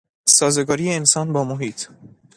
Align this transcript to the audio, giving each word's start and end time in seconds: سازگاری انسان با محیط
سازگاری 0.27 0.91
انسان 0.93 1.33
با 1.33 1.43
محیط 1.43 1.85